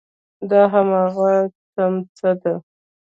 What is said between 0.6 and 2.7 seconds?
هماغه څمڅه ده.